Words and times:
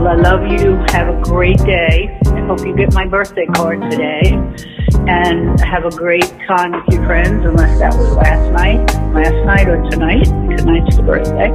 I 0.00 0.14
love 0.14 0.40
you. 0.50 0.76
Have 0.88 1.08
a 1.14 1.20
great 1.22 1.58
day. 1.58 2.18
I 2.26 2.46
hope 2.46 2.60
you 2.64 2.74
get 2.74 2.94
my 2.94 3.06
birthday 3.06 3.46
card 3.54 3.80
today. 3.90 4.32
And 5.06 5.58
have 5.60 5.84
a 5.84 5.90
great 5.90 6.28
time 6.46 6.72
with 6.72 6.84
your 6.94 7.04
friends, 7.04 7.44
unless 7.44 7.78
that 7.78 7.94
was 7.94 8.12
last 8.14 8.52
night, 8.52 8.84
last 9.12 9.34
night 9.44 9.68
or 9.68 9.82
tonight. 9.90 10.24
Tonight's 10.56 10.96
the 10.96 11.02
birthday. 11.02 11.50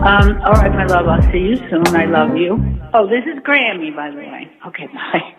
Um, 0.00 0.40
all 0.42 0.52
right, 0.52 0.72
my 0.72 0.86
love, 0.86 1.06
I'll 1.06 1.22
see 1.32 1.38
you 1.38 1.56
soon. 1.70 1.86
I 1.88 2.06
love 2.06 2.36
you. 2.36 2.58
Oh, 2.92 3.06
this 3.06 3.24
is 3.24 3.38
Grammy, 3.42 3.94
by 3.94 4.10
the 4.10 4.16
way. 4.16 4.50
Okay, 4.66 4.86
bye. 4.94 5.35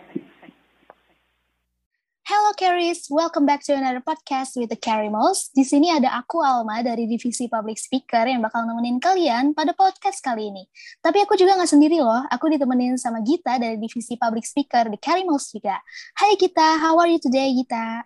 Hello 2.28 2.52
Carries, 2.52 3.08
welcome 3.08 3.48
back 3.48 3.64
to 3.64 3.72
another 3.72 4.04
podcast 4.04 4.52
with 4.52 4.68
the 4.68 4.76
Carrie 4.76 5.08
Mouse. 5.08 5.48
Di 5.48 5.64
sini 5.64 5.88
ada 5.88 6.12
aku 6.12 6.44
Alma 6.44 6.84
dari 6.84 7.08
divisi 7.08 7.48
Public 7.48 7.80
Speaker 7.80 8.28
yang 8.28 8.44
bakal 8.44 8.68
nemenin 8.68 9.00
kalian 9.00 9.56
pada 9.56 9.72
podcast 9.72 10.20
kali 10.20 10.52
ini. 10.52 10.68
Tapi 11.00 11.24
aku 11.24 11.40
juga 11.40 11.56
nggak 11.56 11.72
sendiri 11.72 12.04
loh, 12.04 12.20
aku 12.28 12.52
ditemenin 12.52 13.00
sama 13.00 13.24
Gita 13.24 13.56
dari 13.56 13.80
divisi 13.80 14.20
Public 14.20 14.44
Speaker 14.44 14.92
di 14.92 15.00
Carrie 15.00 15.24
Mouse 15.24 15.56
juga. 15.56 15.80
Hai 16.20 16.36
Gita, 16.36 16.76
how 16.76 17.00
are 17.00 17.08
you 17.08 17.16
today 17.16 17.48
Gita? 17.56 18.04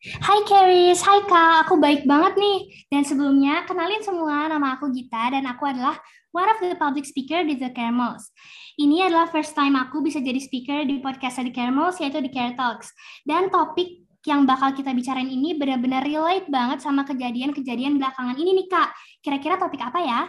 Hai 0.00 0.40
Caris, 0.48 1.04
hai 1.04 1.20
Kak, 1.28 1.68
aku 1.68 1.76
baik 1.76 2.08
banget 2.08 2.40
nih. 2.40 2.72
Dan 2.88 3.04
sebelumnya, 3.04 3.68
kenalin 3.68 4.00
semua, 4.00 4.48
nama 4.48 4.80
aku 4.80 4.88
Gita 4.96 5.28
dan 5.28 5.44
aku 5.44 5.68
adalah 5.68 5.92
one 6.32 6.48
of 6.48 6.56
the 6.56 6.72
public 6.72 7.04
speaker 7.04 7.44
di 7.44 7.60
The 7.60 7.68
Caramels. 7.68 8.32
Ini 8.80 9.12
adalah 9.12 9.28
first 9.28 9.52
time 9.52 9.76
aku 9.76 10.00
bisa 10.00 10.16
jadi 10.24 10.40
speaker 10.40 10.88
di 10.88 11.04
podcast 11.04 11.44
The 11.44 11.52
Caramels, 11.52 12.00
yaitu 12.00 12.16
di 12.24 12.32
Care 12.32 12.56
Talks. 12.56 12.96
Dan 13.28 13.52
topik 13.52 14.08
yang 14.24 14.48
bakal 14.48 14.72
kita 14.72 14.96
bicarain 14.96 15.28
ini 15.28 15.52
benar-benar 15.52 16.00
relate 16.00 16.48
banget 16.48 16.80
sama 16.80 17.04
kejadian-kejadian 17.04 18.00
belakangan 18.00 18.40
ini 18.40 18.56
nih 18.56 18.72
Kak. 18.72 18.96
Kira-kira 19.20 19.60
topik 19.60 19.84
apa 19.84 20.00
ya? 20.00 20.20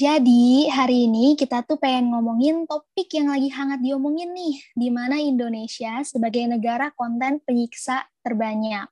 Jadi 0.00 0.64
hari 0.72 1.04
ini 1.04 1.36
kita 1.36 1.60
tuh 1.60 1.76
pengen 1.76 2.08
ngomongin 2.08 2.64
topik 2.64 3.12
yang 3.12 3.28
lagi 3.28 3.52
hangat 3.52 3.84
diomongin 3.84 4.32
nih, 4.32 4.56
di 4.72 4.88
mana 4.88 5.20
Indonesia 5.20 6.00
sebagai 6.08 6.40
negara 6.48 6.88
konten 6.96 7.36
penyiksa 7.44 8.08
terbanyak. 8.24 8.88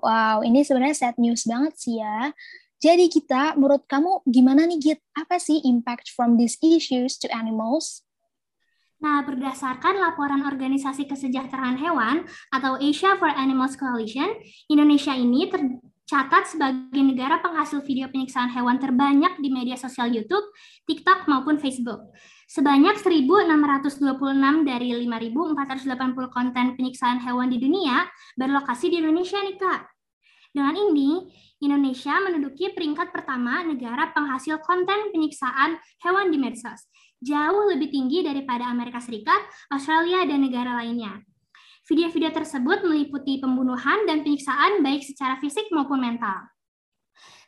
Wow, 0.00 0.40
ini 0.48 0.64
sebenarnya 0.64 0.96
sad 0.96 1.20
news 1.20 1.44
banget 1.44 1.76
sih 1.76 2.00
ya. 2.00 2.32
Jadi 2.80 3.04
kita, 3.12 3.52
menurut 3.60 3.84
kamu 3.84 4.24
gimana 4.24 4.64
nih 4.64 4.80
Git? 4.80 5.00
Apa 5.12 5.36
sih 5.36 5.60
impact 5.60 6.16
from 6.16 6.40
these 6.40 6.56
issues 6.64 7.20
to 7.20 7.28
animals? 7.28 8.08
Nah, 8.96 9.28
berdasarkan 9.28 10.00
laporan 10.00 10.40
Organisasi 10.40 11.04
Kesejahteraan 11.04 11.76
Hewan 11.76 12.24
atau 12.48 12.80
Asia 12.80 13.12
for 13.20 13.28
Animals 13.28 13.76
Coalition, 13.76 14.32
Indonesia 14.72 15.12
ini 15.12 15.52
tercatat 16.06 16.46
sebagai 16.46 17.02
negara 17.02 17.42
penghasil 17.42 17.82
video 17.82 18.06
penyiksaan 18.06 18.46
hewan 18.54 18.78
terbanyak 18.78 19.42
di 19.42 19.50
media 19.50 19.74
sosial 19.74 20.06
YouTube, 20.06 20.46
TikTok, 20.86 21.26
maupun 21.26 21.58
Facebook. 21.58 22.14
Sebanyak 22.46 23.02
1.626 23.02 24.06
dari 24.62 24.94
5.480 25.02 26.30
konten 26.30 26.66
penyiksaan 26.78 27.18
hewan 27.26 27.50
di 27.50 27.58
dunia 27.58 28.06
berlokasi 28.38 28.94
di 28.94 29.02
Indonesia 29.02 29.42
nih, 29.42 29.58
Kak. 29.58 29.82
Dengan 30.54 30.78
ini, 30.78 31.26
Indonesia 31.58 32.22
menduduki 32.22 32.70
peringkat 32.70 33.10
pertama 33.10 33.66
negara 33.66 34.14
penghasil 34.14 34.62
konten 34.62 35.10
penyiksaan 35.10 35.74
hewan 36.06 36.30
di 36.30 36.38
medsos 36.38 36.86
jauh 37.18 37.72
lebih 37.72 37.88
tinggi 37.88 38.20
daripada 38.20 38.68
Amerika 38.68 39.00
Serikat, 39.00 39.40
Australia, 39.72 40.28
dan 40.28 40.44
negara 40.44 40.76
lainnya. 40.76 41.24
Video-video 41.86 42.34
tersebut 42.34 42.82
meliputi 42.82 43.38
pembunuhan 43.38 44.10
dan 44.10 44.26
penyiksaan 44.26 44.82
baik 44.82 45.06
secara 45.06 45.38
fisik 45.38 45.70
maupun 45.70 46.02
mental. 46.02 46.50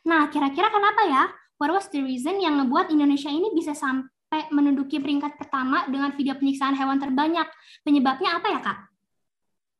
Nah, 0.07 0.31
kira-kira 0.31 0.71
kenapa 0.71 1.01
ya? 1.11 1.23
What 1.59 1.75
was 1.75 1.91
the 1.91 1.99
reason 1.99 2.39
yang 2.39 2.55
ngebuat 2.55 2.87
Indonesia 2.87 3.27
ini 3.27 3.51
bisa 3.51 3.75
sampai 3.75 4.47
menduduki 4.55 5.03
peringkat 5.03 5.35
pertama 5.35 5.83
dengan 5.91 6.15
video 6.15 6.39
penyiksaan 6.39 6.71
hewan 6.71 7.03
terbanyak? 7.03 7.51
Penyebabnya 7.83 8.39
apa 8.39 8.47
ya, 8.47 8.59
Kak? 8.63 8.88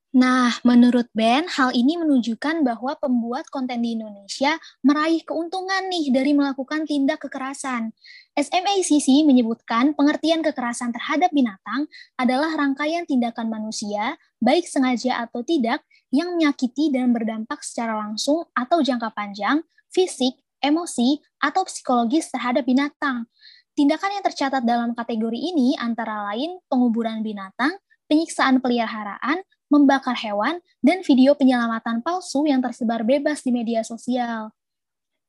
Nah, 0.10 0.58
menurut 0.66 1.06
Ben, 1.14 1.46
hal 1.46 1.70
ini 1.70 1.94
menunjukkan 1.94 2.66
bahwa 2.66 2.98
pembuat 2.98 3.46
konten 3.54 3.86
di 3.86 3.94
Indonesia 3.94 4.58
meraih 4.82 5.22
keuntungan 5.22 5.86
nih 5.86 6.10
dari 6.10 6.34
melakukan 6.34 6.90
tindak 6.90 7.22
kekerasan. 7.22 7.94
SMACC 8.34 9.22
menyebutkan 9.22 9.94
pengertian 9.94 10.42
kekerasan 10.42 10.90
terhadap 10.98 11.30
binatang 11.30 11.86
adalah 12.18 12.50
rangkaian 12.58 13.06
tindakan 13.06 13.54
manusia, 13.54 14.18
baik 14.42 14.66
sengaja 14.66 15.30
atau 15.30 15.46
tidak, 15.46 15.86
yang 16.10 16.34
menyakiti 16.34 16.90
dan 16.90 17.14
berdampak 17.14 17.62
secara 17.62 17.94
langsung 18.02 18.50
atau 18.58 18.82
jangka 18.82 19.14
panjang, 19.14 19.62
fisik, 19.94 20.42
emosi, 20.58 21.22
atau 21.38 21.70
psikologis 21.70 22.34
terhadap 22.34 22.66
binatang. 22.66 23.30
Tindakan 23.78 24.18
yang 24.18 24.26
tercatat 24.26 24.66
dalam 24.66 24.98
kategori 24.98 25.38
ini 25.38 25.78
antara 25.78 26.34
lain 26.34 26.58
penguburan 26.66 27.22
binatang, 27.22 27.78
penyiksaan 28.10 28.58
peliharaan, 28.58 29.46
membakar 29.70 30.18
hewan, 30.18 30.60
dan 30.84 31.06
video 31.06 31.38
penyelamatan 31.38 32.02
palsu 32.02 32.44
yang 32.50 32.60
tersebar 32.60 33.06
bebas 33.06 33.46
di 33.46 33.54
media 33.54 33.86
sosial. 33.86 34.52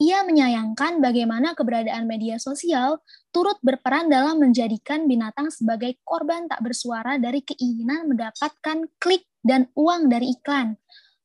Ia 0.01 0.25
menyayangkan 0.25 1.05
bagaimana 1.05 1.53
keberadaan 1.53 2.09
media 2.09 2.41
sosial 2.41 3.05
turut 3.37 3.61
berperan 3.61 4.09
dalam 4.09 4.41
menjadikan 4.41 5.05
binatang 5.05 5.53
sebagai 5.53 6.00
korban 6.09 6.49
tak 6.49 6.65
bersuara 6.65 7.21
dari 7.21 7.45
keinginan 7.45 8.09
mendapatkan 8.09 8.89
klik 8.97 9.29
dan 9.45 9.69
uang 9.77 10.09
dari 10.09 10.33
iklan. 10.33 10.81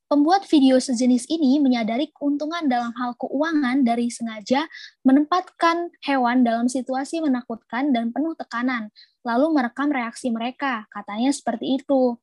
Pembuat 0.05 0.43
video 0.51 0.75
sejenis 0.77 1.25
ini 1.31 1.57
menyadari 1.57 2.11
keuntungan 2.13 2.67
dalam 2.67 2.91
hal 2.99 3.15
keuangan 3.15 3.81
dari 3.81 4.11
sengaja 4.11 4.67
menempatkan 5.07 5.89
hewan 6.05 6.43
dalam 6.43 6.67
situasi 6.67 7.23
menakutkan 7.23 7.89
dan 7.89 8.11
penuh 8.11 8.37
tekanan, 8.37 8.93
lalu 9.25 9.55
merekam 9.55 9.89
reaksi 9.89 10.29
mereka, 10.29 10.85
katanya 10.91 11.31
seperti 11.33 11.81
itu. 11.81 12.19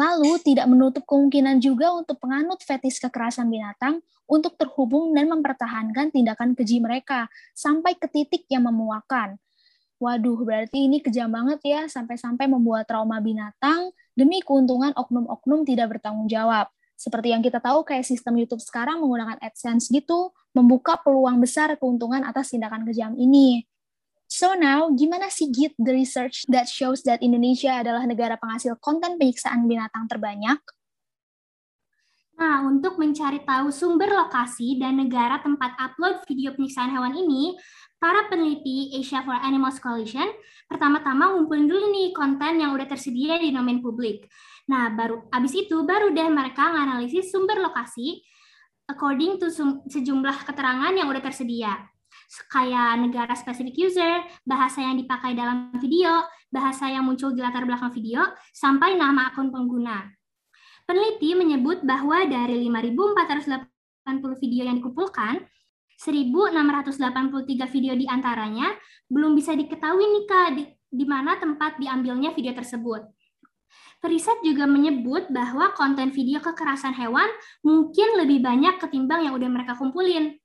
Lalu, 0.00 0.40
tidak 0.40 0.66
menutup 0.72 1.04
kemungkinan 1.04 1.60
juga 1.60 1.92
untuk 1.92 2.16
penganut 2.16 2.64
fetis 2.64 2.96
kekerasan 2.96 3.52
binatang 3.52 4.00
untuk 4.24 4.56
terhubung 4.56 5.12
dan 5.12 5.28
mempertahankan 5.28 6.08
tindakan 6.08 6.56
keji 6.56 6.80
mereka 6.80 7.28
sampai 7.52 7.92
ke 8.00 8.08
titik 8.08 8.48
yang 8.48 8.64
memuakan. 8.64 9.36
Waduh, 10.02 10.42
berarti 10.42 10.90
ini 10.90 10.98
kejam 10.98 11.30
banget 11.30 11.62
ya, 11.62 11.80
sampai-sampai 11.86 12.50
membuat 12.50 12.90
trauma 12.90 13.22
binatang 13.22 13.94
demi 14.18 14.42
keuntungan 14.42 14.90
oknum-oknum 14.98 15.62
tidak 15.62 15.94
bertanggung 15.94 16.26
jawab. 16.26 16.66
Seperti 16.98 17.30
yang 17.30 17.42
kita 17.42 17.62
tahu, 17.62 17.86
kayak 17.86 18.02
sistem 18.02 18.34
YouTube 18.38 18.62
sekarang 18.62 18.98
menggunakan 18.98 19.38
AdSense 19.38 19.90
gitu, 19.94 20.34
membuka 20.54 20.98
peluang 20.98 21.38
besar 21.38 21.74
keuntungan 21.78 22.26
atas 22.26 22.50
tindakan 22.50 22.82
kejam 22.82 23.14
ini. 23.14 23.62
So 24.32 24.56
now, 24.56 24.88
gimana 24.96 25.28
sih 25.28 25.52
Git 25.52 25.76
the 25.76 25.92
research 25.92 26.48
that 26.48 26.64
shows 26.64 27.04
that 27.04 27.20
Indonesia 27.20 27.68
adalah 27.84 28.08
negara 28.08 28.40
penghasil 28.40 28.80
konten 28.80 29.20
penyiksaan 29.20 29.68
binatang 29.68 30.08
terbanyak? 30.08 30.56
Nah, 32.40 32.64
untuk 32.64 32.96
mencari 32.96 33.44
tahu 33.44 33.68
sumber 33.68 34.08
lokasi 34.08 34.80
dan 34.80 35.04
negara 35.04 35.36
tempat 35.44 35.76
upload 35.76 36.24
video 36.24 36.56
penyiksaan 36.56 36.96
hewan 36.96 37.12
ini, 37.12 37.60
para 38.00 38.24
peneliti 38.32 38.96
Asia 38.96 39.20
for 39.20 39.36
Animals 39.36 39.76
Coalition 39.76 40.32
pertama-tama 40.64 41.36
ngumpulin 41.36 41.68
dulu 41.68 41.92
nih 41.92 42.16
konten 42.16 42.56
yang 42.56 42.72
udah 42.72 42.88
tersedia 42.88 43.36
di 43.36 43.52
domain 43.52 43.84
publik. 43.84 44.32
Nah, 44.72 44.96
baru 44.96 45.28
abis 45.28 45.60
itu 45.60 45.84
baru 45.84 46.08
deh 46.08 46.32
mereka 46.32 46.72
nganalisis 46.72 47.28
sumber 47.28 47.60
lokasi 47.60 48.24
according 48.88 49.36
to 49.36 49.52
sejumlah 49.92 50.48
keterangan 50.48 50.96
yang 50.96 51.12
udah 51.12 51.20
tersedia 51.20 51.92
kayak 52.48 53.02
negara 53.04 53.34
spesifik 53.36 53.92
user, 53.92 54.24
bahasa 54.48 54.80
yang 54.80 54.96
dipakai 54.96 55.36
dalam 55.36 55.72
video, 55.76 56.24
bahasa 56.48 56.88
yang 56.88 57.04
muncul 57.04 57.36
di 57.36 57.44
latar 57.44 57.68
belakang 57.68 57.92
video, 57.92 58.24
sampai 58.56 58.96
nama 58.96 59.28
akun 59.28 59.52
pengguna. 59.52 60.08
Peneliti 60.88 61.36
menyebut 61.36 61.84
bahwa 61.84 62.24
dari 62.26 62.64
5.480 62.66 64.42
video 64.42 64.62
yang 64.66 64.80
dikumpulkan, 64.80 65.44
1.683 66.02 67.70
video 67.70 67.94
di 67.94 68.10
antaranya 68.10 68.74
belum 69.06 69.38
bisa 69.38 69.54
diketahui 69.54 70.02
nih 70.02 70.24
Kak, 70.26 70.48
di, 70.58 70.64
di 70.90 71.04
mana 71.06 71.38
tempat 71.38 71.78
diambilnya 71.78 72.34
video 72.34 72.50
tersebut. 72.50 73.06
Periset 74.02 74.42
juga 74.42 74.66
menyebut 74.66 75.30
bahwa 75.30 75.70
konten 75.78 76.10
video 76.10 76.42
kekerasan 76.42 76.90
hewan 76.98 77.30
mungkin 77.62 78.18
lebih 78.18 78.42
banyak 78.42 78.82
ketimbang 78.82 79.30
yang 79.30 79.38
udah 79.38 79.46
mereka 79.46 79.78
kumpulin. 79.78 80.41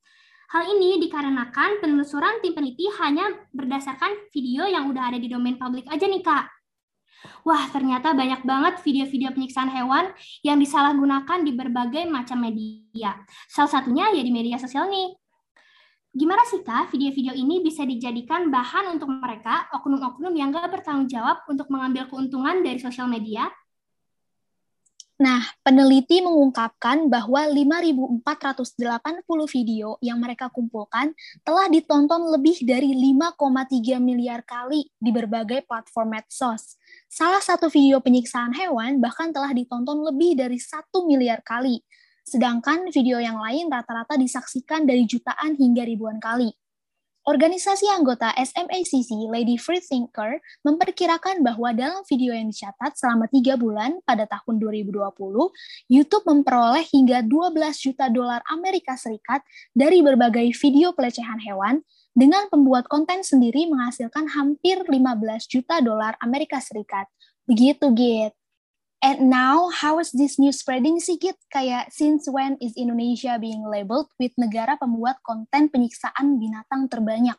Hal 0.48 0.64
ini 0.64 0.96
dikarenakan 1.04 1.84
penelusuran 1.84 2.40
tim 2.40 2.56
peneliti 2.56 2.88
hanya 3.04 3.28
berdasarkan 3.52 4.32
video 4.32 4.64
yang 4.64 4.88
udah 4.88 5.12
ada 5.12 5.20
di 5.20 5.28
domain 5.28 5.60
publik 5.60 5.84
aja 5.92 6.08
nih, 6.08 6.24
Kak. 6.24 6.48
Wah, 7.44 7.68
ternyata 7.68 8.16
banyak 8.16 8.48
banget 8.48 8.80
video-video 8.80 9.36
penyiksaan 9.36 9.68
hewan 9.68 10.08
yang 10.48 10.56
disalahgunakan 10.56 11.44
di 11.44 11.52
berbagai 11.52 12.08
macam 12.08 12.40
media. 12.40 13.20
Salah 13.52 13.68
satunya 13.76 14.08
ya 14.16 14.24
di 14.24 14.32
media 14.32 14.56
sosial 14.56 14.88
nih. 14.88 15.20
Gimana 16.16 16.48
sih, 16.48 16.64
Kak, 16.64 16.96
video-video 16.96 17.36
ini 17.36 17.60
bisa 17.60 17.84
dijadikan 17.84 18.48
bahan 18.48 18.96
untuk 18.96 19.12
mereka, 19.12 19.68
oknum-oknum 19.76 20.32
yang 20.32 20.56
gak 20.56 20.72
bertanggung 20.72 21.12
jawab 21.12 21.44
untuk 21.52 21.68
mengambil 21.68 22.08
keuntungan 22.08 22.64
dari 22.64 22.80
sosial 22.80 23.12
media? 23.12 23.52
Nah, 25.18 25.42
peneliti 25.66 26.22
mengungkapkan 26.22 27.10
bahwa 27.10 27.42
5.480 27.50 28.22
video 29.50 29.98
yang 29.98 30.22
mereka 30.22 30.46
kumpulkan 30.54 31.10
telah 31.42 31.66
ditonton 31.74 32.30
lebih 32.38 32.62
dari 32.62 32.94
5,3 32.94 33.98
miliar 33.98 34.46
kali 34.46 34.94
di 35.02 35.10
berbagai 35.10 35.66
platform 35.66 36.22
medsos. 36.22 36.78
Salah 37.10 37.42
satu 37.42 37.66
video 37.66 37.98
penyiksaan 37.98 38.54
hewan 38.54 39.02
bahkan 39.02 39.34
telah 39.34 39.50
ditonton 39.58 40.06
lebih 40.06 40.38
dari 40.38 40.62
1 40.62 40.86
miliar 41.10 41.42
kali, 41.42 41.82
sedangkan 42.22 42.94
video 42.94 43.18
yang 43.18 43.42
lain 43.42 43.74
rata-rata 43.74 44.22
disaksikan 44.22 44.86
dari 44.86 45.10
jutaan 45.10 45.58
hingga 45.58 45.82
ribuan 45.82 46.22
kali. 46.22 46.54
Organisasi 47.28 47.92
anggota 47.92 48.32
SMACC 48.40 49.28
Lady 49.28 49.60
Free 49.60 49.84
Thinker 49.84 50.40
memperkirakan 50.64 51.44
bahwa 51.44 51.76
dalam 51.76 52.00
video 52.08 52.32
yang 52.32 52.48
dicatat 52.48 52.96
selama 52.96 53.28
tiga 53.28 53.60
bulan 53.60 54.00
pada 54.08 54.24
tahun 54.24 54.64
2020, 54.64 54.96
YouTube 55.92 56.24
memperoleh 56.24 56.88
hingga 56.88 57.20
12 57.28 57.84
juta 57.84 58.08
dolar 58.08 58.40
Amerika 58.48 58.96
Serikat 58.96 59.44
dari 59.76 60.00
berbagai 60.00 60.56
video 60.56 60.96
pelecehan 60.96 61.44
hewan 61.44 61.84
dengan 62.16 62.48
pembuat 62.48 62.88
konten 62.88 63.20
sendiri 63.28 63.68
menghasilkan 63.68 64.32
hampir 64.32 64.88
15 64.88 64.96
juta 65.52 65.84
dolar 65.84 66.16
Amerika 66.24 66.64
Serikat. 66.64 67.12
Begitu, 67.44 67.92
Git. 67.92 68.40
And 68.98 69.30
now, 69.30 69.70
how 69.70 70.02
is 70.02 70.10
this 70.10 70.42
news 70.42 70.66
spreading 70.66 70.98
sih, 70.98 71.22
Git? 71.22 71.38
Kayak, 71.54 71.94
since 71.94 72.26
when 72.26 72.58
is 72.58 72.74
Indonesia 72.74 73.38
being 73.38 73.62
labeled 73.62 74.10
with 74.18 74.34
negara 74.42 74.74
pembuat 74.74 75.22
konten 75.22 75.70
penyiksaan 75.70 76.42
binatang 76.42 76.90
terbanyak? 76.90 77.38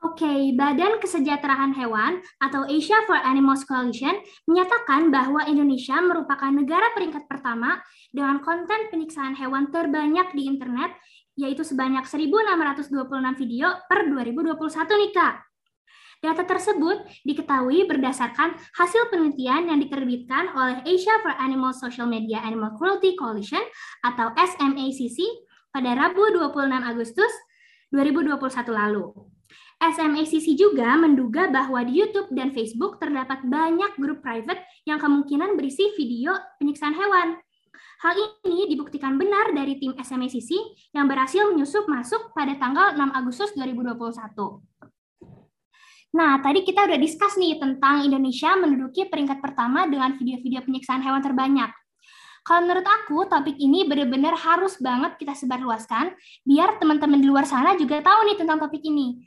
Oke, 0.00 0.24
okay, 0.24 0.40
Badan 0.56 0.96
Kesejahteraan 0.96 1.76
Hewan 1.76 2.24
atau 2.40 2.64
Asia 2.64 3.04
for 3.04 3.20
Animals 3.20 3.68
Coalition 3.68 4.16
menyatakan 4.48 5.12
bahwa 5.12 5.44
Indonesia 5.44 6.00
merupakan 6.00 6.48
negara 6.48 6.88
peringkat 6.96 7.28
pertama 7.28 7.78
dengan 8.08 8.40
konten 8.40 8.88
penyiksaan 8.88 9.36
hewan 9.36 9.68
terbanyak 9.68 10.32
di 10.32 10.48
internet, 10.48 10.96
yaitu 11.36 11.62
sebanyak 11.62 12.08
1.626 12.08 12.88
video 13.44 13.76
per 13.86 14.08
2021 14.08 14.56
nih 15.04 15.12
Kak. 15.12 15.49
Data 16.20 16.44
tersebut 16.44 17.00
diketahui 17.24 17.88
berdasarkan 17.88 18.52
hasil 18.76 19.08
penelitian 19.08 19.72
yang 19.72 19.80
diterbitkan 19.80 20.52
oleh 20.52 20.84
Asia 20.84 21.16
for 21.24 21.32
Animal 21.40 21.72
Social 21.72 22.04
Media 22.04 22.44
Animal 22.44 22.76
Cruelty 22.76 23.16
Coalition 23.16 23.64
atau 24.04 24.28
SMACC 24.36 25.16
pada 25.72 25.96
Rabu 25.96 26.20
26 26.36 26.76
Agustus 26.76 27.32
2021 27.96 28.36
lalu. 28.68 29.16
SMACC 29.80 30.60
juga 30.60 30.92
menduga 31.00 31.48
bahwa 31.48 31.80
di 31.88 32.04
YouTube 32.04 32.28
dan 32.36 32.52
Facebook 32.52 33.00
terdapat 33.00 33.40
banyak 33.48 33.96
grup 33.96 34.20
private 34.20 34.60
yang 34.84 35.00
kemungkinan 35.00 35.56
berisi 35.56 35.88
video 35.96 36.36
penyiksaan 36.60 37.00
hewan. 37.00 37.40
Hal 38.04 38.12
ini 38.44 38.68
dibuktikan 38.68 39.16
benar 39.16 39.56
dari 39.56 39.80
tim 39.80 39.96
SMACC 39.96 40.52
yang 40.92 41.08
berhasil 41.08 41.48
menyusup 41.48 41.88
masuk 41.88 42.36
pada 42.36 42.60
tanggal 42.60 42.92
6 42.92 43.08
Agustus 43.08 43.56
2021. 43.56 44.69
Nah, 46.10 46.42
tadi 46.42 46.66
kita 46.66 46.90
udah 46.90 46.98
diskus 46.98 47.38
nih 47.38 47.62
tentang 47.62 48.02
Indonesia 48.02 48.58
menduduki 48.58 49.06
peringkat 49.06 49.38
pertama 49.38 49.86
dengan 49.86 50.18
video-video 50.18 50.66
penyiksaan 50.66 51.06
hewan 51.06 51.22
terbanyak. 51.22 51.70
Kalau 52.42 52.66
menurut 52.66 52.82
aku, 52.82 53.30
topik 53.30 53.54
ini 53.54 53.86
benar-benar 53.86 54.34
harus 54.34 54.74
banget 54.82 55.14
kita 55.22 55.38
sebarluaskan, 55.38 56.10
biar 56.42 56.82
teman-teman 56.82 57.22
di 57.22 57.30
luar 57.30 57.46
sana 57.46 57.78
juga 57.78 58.02
tahu 58.02 58.26
nih 58.26 58.36
tentang 58.42 58.58
topik 58.58 58.82
ini. 58.82 59.22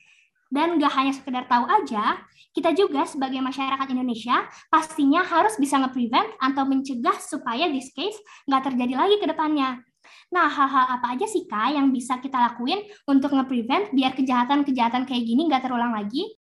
Dan 0.52 0.76
gak 0.76 0.92
hanya 1.00 1.14
sekedar 1.16 1.48
tahu 1.48 1.66
aja, 1.66 2.20
kita 2.52 2.76
juga 2.76 3.08
sebagai 3.08 3.40
masyarakat 3.40 3.88
Indonesia 3.90 4.44
pastinya 4.70 5.24
harus 5.24 5.56
bisa 5.58 5.80
nge-prevent 5.82 6.36
atau 6.38 6.68
mencegah 6.68 7.18
supaya 7.18 7.66
this 7.72 7.90
case 7.96 8.14
nggak 8.46 8.70
terjadi 8.70 8.94
lagi 8.94 9.18
ke 9.18 9.26
depannya. 9.26 9.82
Nah, 10.30 10.52
hal-hal 10.52 11.00
apa 11.00 11.18
aja 11.18 11.26
sih 11.26 11.50
Kak 11.50 11.74
yang 11.74 11.90
bisa 11.90 12.22
kita 12.22 12.38
lakuin 12.38 12.86
untuk 13.10 13.34
nge-prevent 13.34 13.96
biar 13.98 14.14
kejahatan-kejahatan 14.14 15.10
kayak 15.10 15.24
gini 15.26 15.50
nggak 15.50 15.66
terulang 15.66 15.98
lagi? 15.98 16.43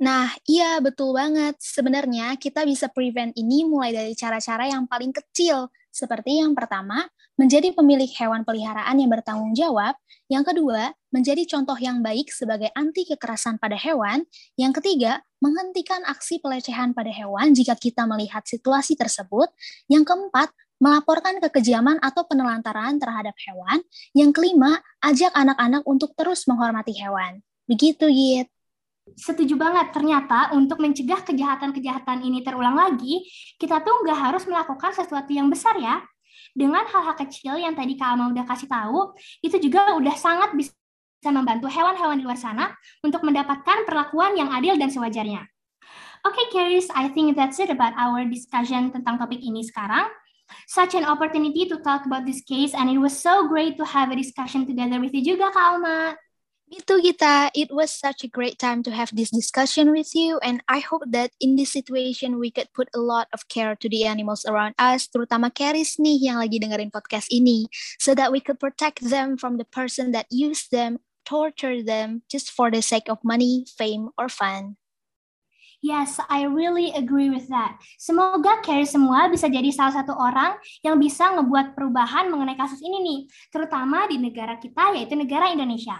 Nah, 0.00 0.32
iya 0.48 0.80
betul 0.80 1.12
banget. 1.12 1.60
Sebenarnya 1.60 2.32
kita 2.40 2.64
bisa 2.64 2.88
prevent 2.88 3.36
ini 3.36 3.68
mulai 3.68 3.92
dari 3.92 4.16
cara-cara 4.16 4.64
yang 4.64 4.88
paling 4.88 5.12
kecil, 5.12 5.68
seperti 5.92 6.40
yang 6.40 6.56
pertama, 6.56 7.04
menjadi 7.36 7.76
pemilik 7.76 8.08
hewan 8.16 8.40
peliharaan 8.40 8.96
yang 8.96 9.12
bertanggung 9.12 9.52
jawab. 9.52 9.92
Yang 10.32 10.54
kedua, 10.56 10.96
menjadi 11.12 11.44
contoh 11.44 11.76
yang 11.76 12.00
baik 12.00 12.32
sebagai 12.32 12.72
anti 12.72 13.04
kekerasan 13.12 13.60
pada 13.60 13.76
hewan. 13.76 14.24
Yang 14.56 14.80
ketiga, 14.80 15.20
menghentikan 15.44 16.00
aksi 16.08 16.40
pelecehan 16.40 16.96
pada 16.96 17.12
hewan 17.12 17.52
jika 17.52 17.76
kita 17.76 18.08
melihat 18.08 18.40
situasi 18.48 18.96
tersebut. 18.96 19.52
Yang 19.92 20.16
keempat, 20.16 20.48
melaporkan 20.80 21.44
kekejaman 21.44 22.00
atau 22.00 22.24
penelantaran 22.24 22.96
terhadap 22.96 23.36
hewan. 23.44 23.84
Yang 24.16 24.30
kelima, 24.32 24.80
ajak 25.04 25.36
anak-anak 25.36 25.84
untuk 25.84 26.16
terus 26.16 26.48
menghormati 26.48 26.96
hewan. 26.96 27.44
Begitu, 27.68 28.08
Git. 28.08 28.48
Setuju 29.16 29.54
banget, 29.58 29.94
ternyata 29.94 30.52
untuk 30.54 30.78
mencegah 30.78 31.22
kejahatan-kejahatan 31.24 32.22
ini 32.22 32.44
terulang 32.44 32.76
lagi, 32.76 33.26
kita 33.56 33.82
tuh 33.82 34.06
nggak 34.06 34.18
harus 34.18 34.44
melakukan 34.46 34.92
sesuatu 34.94 35.30
yang 35.32 35.48
besar 35.48 35.78
ya. 35.78 36.02
Dengan 36.50 36.82
hal-hal 36.82 37.14
kecil 37.14 37.62
yang 37.62 37.78
tadi 37.78 37.94
Kak 37.94 38.18
Alma 38.18 38.34
udah 38.34 38.42
kasih 38.42 38.66
tahu, 38.66 39.14
itu 39.40 39.56
juga 39.62 39.94
udah 39.94 40.14
sangat 40.18 40.50
bisa 40.58 40.74
membantu 41.30 41.70
hewan-hewan 41.70 42.18
di 42.18 42.24
luar 42.26 42.38
sana 42.40 42.74
untuk 43.04 43.22
mendapatkan 43.22 43.86
perlakuan 43.86 44.34
yang 44.34 44.50
adil 44.50 44.74
dan 44.74 44.90
sewajarnya. 44.90 45.46
Oke, 46.20 46.36
okay, 46.36 46.46
Caris, 46.52 46.88
I 46.92 47.08
think 47.08 47.32
that's 47.32 47.56
it 47.56 47.72
about 47.72 47.96
our 47.96 48.28
discussion 48.28 48.92
tentang 48.92 49.16
topik 49.16 49.40
ini 49.40 49.64
sekarang. 49.64 50.10
Such 50.66 50.98
an 50.98 51.06
opportunity 51.06 51.64
to 51.70 51.78
talk 51.80 52.04
about 52.04 52.26
this 52.26 52.42
case, 52.42 52.74
and 52.74 52.90
it 52.90 52.98
was 52.98 53.14
so 53.14 53.46
great 53.46 53.78
to 53.78 53.86
have 53.86 54.10
a 54.10 54.18
discussion 54.18 54.66
together 54.66 54.98
with 54.98 55.14
you 55.14 55.22
juga, 55.22 55.54
Kak 55.54 55.78
Alma. 55.78 56.18
Me 56.70 56.78
too, 56.86 57.02
Gita. 57.02 57.50
It 57.50 57.74
was 57.74 57.90
such 57.90 58.22
a 58.22 58.30
great 58.30 58.54
time 58.54 58.86
to 58.86 58.94
have 58.94 59.10
this 59.10 59.34
discussion 59.34 59.90
with 59.90 60.14
you, 60.14 60.38
and 60.38 60.62
I 60.70 60.78
hope 60.78 61.02
that 61.10 61.34
in 61.42 61.58
this 61.58 61.74
situation 61.74 62.38
we 62.38 62.54
could 62.54 62.70
put 62.70 62.86
a 62.94 63.02
lot 63.02 63.26
of 63.34 63.50
care 63.50 63.74
to 63.74 63.88
the 63.90 64.06
animals 64.06 64.46
around 64.46 64.78
us, 64.78 65.10
terutama 65.10 65.50
Keris 65.50 65.98
nih 65.98 66.30
yang 66.30 66.38
lagi 66.38 66.62
dengerin 66.62 66.94
podcast 66.94 67.26
ini, 67.34 67.66
so 67.98 68.14
that 68.14 68.30
we 68.30 68.38
could 68.38 68.62
protect 68.62 69.02
them 69.02 69.34
from 69.34 69.58
the 69.58 69.66
person 69.66 70.14
that 70.14 70.30
use 70.30 70.70
them, 70.70 71.02
torture 71.26 71.82
them, 71.82 72.22
just 72.30 72.54
for 72.54 72.70
the 72.70 72.86
sake 72.86 73.10
of 73.10 73.18
money, 73.26 73.66
fame, 73.66 74.14
or 74.14 74.30
fun. 74.30 74.78
Yes, 75.82 76.22
I 76.30 76.46
really 76.46 76.94
agree 76.94 77.34
with 77.34 77.50
that. 77.50 77.82
Semoga 77.98 78.62
Carrie 78.62 78.86
semua 78.86 79.26
bisa 79.26 79.50
jadi 79.50 79.74
salah 79.74 80.06
satu 80.06 80.14
orang 80.14 80.54
yang 80.86 81.02
bisa 81.02 81.34
ngebuat 81.34 81.74
perubahan 81.74 82.30
mengenai 82.30 82.54
kasus 82.54 82.78
ini 82.78 83.02
nih, 83.02 83.20
terutama 83.50 84.06
di 84.06 84.22
negara 84.22 84.54
kita 84.54 84.94
yaitu 84.94 85.18
negara 85.18 85.50
Indonesia. 85.50 85.98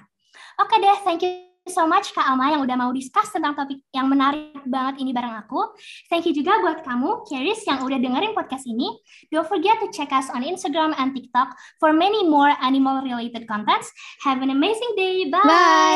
Oke 0.61 0.77
deh, 0.77 0.99
thank 1.09 1.25
you 1.25 1.33
so 1.73 1.89
much 1.89 2.13
Kak 2.13 2.29
Alma 2.29 2.53
yang 2.53 2.61
udah 2.61 2.77
mau 2.77 2.93
discuss 2.93 3.33
tentang 3.33 3.57
topik 3.57 3.81
yang 3.97 4.13
menarik 4.13 4.61
banget 4.69 5.01
ini 5.01 5.17
bareng 5.17 5.33
aku. 5.41 5.73
Thank 6.13 6.29
you 6.29 6.37
juga 6.37 6.61
buat 6.61 6.85
kamu, 6.85 7.25
Keris, 7.25 7.65
yang 7.65 7.81
udah 7.81 7.97
dengerin 7.97 8.37
podcast 8.37 8.69
ini. 8.69 8.93
Don't 9.33 9.49
forget 9.49 9.81
to 9.81 9.89
check 9.89 10.13
us 10.13 10.29
on 10.29 10.45
Instagram 10.45 10.93
and 11.01 11.17
TikTok 11.17 11.57
for 11.81 11.97
many 11.97 12.29
more 12.29 12.53
animal-related 12.61 13.49
contents. 13.49 13.89
Have 14.21 14.45
an 14.45 14.53
amazing 14.53 14.93
day. 15.01 15.33
Bye! 15.33 15.49
Bye! 15.49 15.90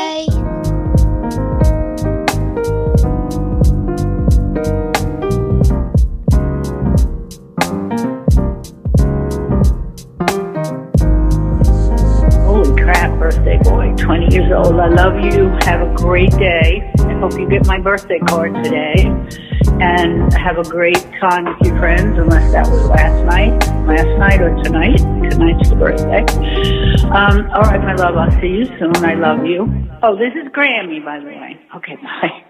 20 14.55 14.69
old. 14.69 14.79
I 14.79 14.87
love 14.87 15.15
you. 15.33 15.49
Have 15.61 15.81
a 15.81 15.93
great 15.95 16.31
day. 16.31 16.89
I 16.99 17.19
hope 17.19 17.33
you 17.33 17.47
get 17.49 17.65
my 17.67 17.79
birthday 17.79 18.19
card 18.19 18.53
today. 18.63 19.05
And 19.79 20.31
have 20.33 20.57
a 20.57 20.63
great 20.63 21.01
time 21.19 21.45
with 21.45 21.67
your 21.67 21.77
friends, 21.79 22.17
unless 22.17 22.51
that 22.53 22.67
was 22.67 22.87
last 22.87 23.25
night, 23.25 23.51
last 23.87 24.07
night 24.19 24.41
or 24.41 24.55
tonight. 24.63 24.97
Tonight's 25.31 25.69
the 25.69 25.75
birthday. 25.75 26.23
Um, 27.09 27.49
all 27.51 27.63
right, 27.63 27.81
my 27.81 27.95
love, 27.95 28.15
I'll 28.15 28.31
see 28.39 28.47
you 28.47 28.65
soon. 28.79 28.95
I 28.97 29.15
love 29.15 29.45
you. 29.45 29.67
Oh, 30.01 30.15
this 30.15 30.31
is 30.35 30.47
Grammy, 30.53 31.03
by 31.03 31.19
the 31.19 31.25
way. 31.25 31.59
Okay, 31.75 31.95
bye. 31.95 32.44